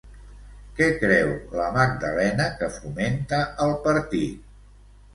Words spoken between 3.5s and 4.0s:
el